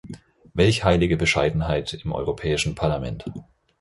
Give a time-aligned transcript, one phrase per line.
[0.55, 3.23] Welch heilige Bescheidenheit im Europäischen Parlament.